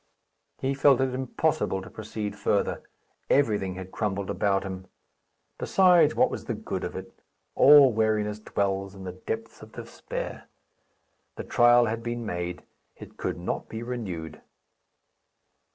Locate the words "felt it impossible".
0.73-1.79